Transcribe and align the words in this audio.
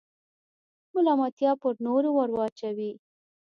ملامتیا 0.93 1.51
پر 1.61 1.73
نورو 1.85 2.09
وراچوئ. 2.13 2.91